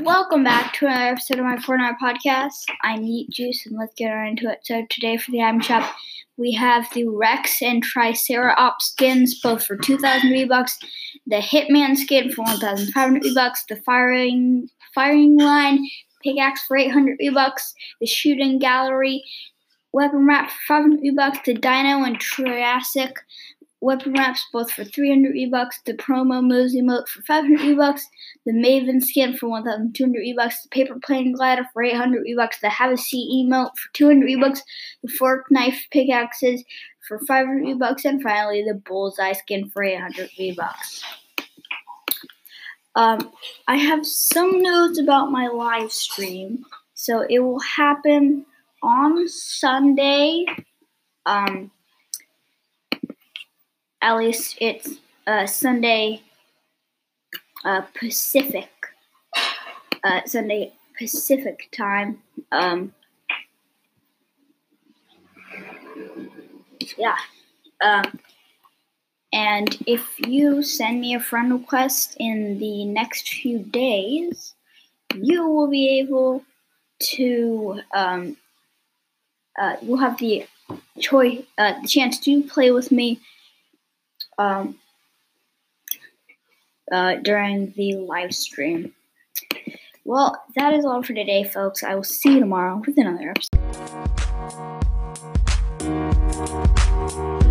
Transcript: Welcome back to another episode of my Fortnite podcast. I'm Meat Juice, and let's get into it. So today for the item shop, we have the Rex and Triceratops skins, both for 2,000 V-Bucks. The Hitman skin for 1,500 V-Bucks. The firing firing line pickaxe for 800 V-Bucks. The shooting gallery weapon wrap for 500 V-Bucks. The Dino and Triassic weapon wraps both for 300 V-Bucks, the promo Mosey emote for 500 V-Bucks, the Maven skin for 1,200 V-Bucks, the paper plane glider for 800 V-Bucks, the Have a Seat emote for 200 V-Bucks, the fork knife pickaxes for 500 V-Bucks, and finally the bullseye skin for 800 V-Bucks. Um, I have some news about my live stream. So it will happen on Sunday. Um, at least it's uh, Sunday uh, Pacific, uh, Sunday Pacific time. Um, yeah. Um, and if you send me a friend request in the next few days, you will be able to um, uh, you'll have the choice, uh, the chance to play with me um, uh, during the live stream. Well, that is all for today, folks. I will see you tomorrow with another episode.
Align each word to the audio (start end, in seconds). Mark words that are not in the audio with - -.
Welcome 0.00 0.44
back 0.44 0.74
to 0.74 0.86
another 0.86 1.06
episode 1.06 1.40
of 1.40 1.44
my 1.44 1.56
Fortnite 1.56 1.96
podcast. 2.00 2.66
I'm 2.82 3.02
Meat 3.02 3.30
Juice, 3.30 3.66
and 3.66 3.76
let's 3.76 3.94
get 3.96 4.12
into 4.12 4.48
it. 4.48 4.60
So 4.62 4.86
today 4.88 5.16
for 5.16 5.32
the 5.32 5.42
item 5.42 5.60
shop, 5.60 5.92
we 6.36 6.52
have 6.52 6.86
the 6.94 7.08
Rex 7.08 7.60
and 7.60 7.82
Triceratops 7.82 8.90
skins, 8.92 9.40
both 9.40 9.64
for 9.64 9.76
2,000 9.76 10.30
V-Bucks. 10.30 10.78
The 11.26 11.38
Hitman 11.38 11.96
skin 11.96 12.30
for 12.30 12.44
1,500 12.44 13.24
V-Bucks. 13.24 13.64
The 13.68 13.76
firing 13.76 14.68
firing 14.94 15.36
line 15.36 15.84
pickaxe 16.22 16.62
for 16.68 16.76
800 16.76 17.16
V-Bucks. 17.18 17.74
The 18.00 18.06
shooting 18.06 18.60
gallery 18.60 19.24
weapon 19.92 20.28
wrap 20.28 20.48
for 20.50 20.60
500 20.68 21.00
V-Bucks. 21.00 21.40
The 21.44 21.54
Dino 21.54 22.04
and 22.04 22.20
Triassic 22.20 23.16
weapon 23.80 24.12
wraps 24.12 24.44
both 24.52 24.70
for 24.70 24.84
300 24.84 25.32
V-Bucks, 25.32 25.80
the 25.84 25.94
promo 25.94 26.42
Mosey 26.42 26.82
emote 26.82 27.08
for 27.08 27.22
500 27.22 27.60
V-Bucks, 27.60 28.06
the 28.44 28.52
Maven 28.52 29.02
skin 29.02 29.36
for 29.36 29.48
1,200 29.48 30.20
V-Bucks, 30.20 30.62
the 30.62 30.68
paper 30.70 30.98
plane 31.04 31.32
glider 31.32 31.64
for 31.72 31.82
800 31.82 32.22
V-Bucks, 32.24 32.60
the 32.60 32.68
Have 32.68 32.92
a 32.92 32.96
Seat 32.96 33.46
emote 33.46 33.76
for 33.76 33.92
200 33.94 34.26
V-Bucks, 34.26 34.62
the 35.02 35.12
fork 35.12 35.46
knife 35.50 35.86
pickaxes 35.90 36.64
for 37.06 37.18
500 37.20 37.64
V-Bucks, 37.64 38.04
and 38.04 38.22
finally 38.22 38.62
the 38.62 38.74
bullseye 38.74 39.32
skin 39.32 39.70
for 39.70 39.82
800 39.82 40.30
V-Bucks. 40.36 41.04
Um, 42.94 43.30
I 43.68 43.76
have 43.76 44.04
some 44.04 44.60
news 44.60 44.98
about 44.98 45.30
my 45.30 45.46
live 45.46 45.92
stream. 45.92 46.64
So 46.94 47.20
it 47.20 47.38
will 47.38 47.60
happen 47.60 48.44
on 48.82 49.28
Sunday. 49.28 50.46
Um, 51.24 51.70
at 54.08 54.16
least 54.16 54.56
it's 54.58 55.00
uh, 55.26 55.46
Sunday 55.46 56.22
uh, 57.62 57.82
Pacific, 57.92 58.70
uh, 60.02 60.22
Sunday 60.24 60.72
Pacific 60.98 61.68
time. 61.76 62.22
Um, 62.50 62.94
yeah. 66.96 67.16
Um, 67.84 68.18
and 69.30 69.76
if 69.86 70.18
you 70.20 70.62
send 70.62 71.02
me 71.02 71.14
a 71.14 71.20
friend 71.20 71.52
request 71.52 72.16
in 72.18 72.58
the 72.58 72.86
next 72.86 73.28
few 73.28 73.58
days, 73.58 74.54
you 75.16 75.46
will 75.46 75.68
be 75.68 76.00
able 76.00 76.42
to 77.00 77.80
um, 77.92 78.38
uh, 79.60 79.76
you'll 79.82 79.98
have 79.98 80.16
the 80.16 80.46
choice, 80.98 81.42
uh, 81.58 81.74
the 81.82 81.88
chance 81.88 82.18
to 82.20 82.42
play 82.44 82.70
with 82.70 82.90
me 82.90 83.20
um, 84.38 84.78
uh, 86.90 87.16
during 87.16 87.72
the 87.76 87.94
live 87.96 88.34
stream. 88.34 88.94
Well, 90.04 90.42
that 90.56 90.72
is 90.72 90.84
all 90.84 91.02
for 91.02 91.12
today, 91.12 91.44
folks. 91.44 91.82
I 91.82 91.94
will 91.94 92.04
see 92.04 92.34
you 92.34 92.40
tomorrow 92.40 92.82
with 92.84 92.96
another 92.96 93.34
episode. 97.00 97.47